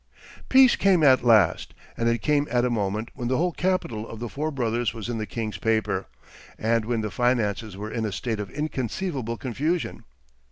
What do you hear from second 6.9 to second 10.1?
the finances were in a state of inconceivable confusion.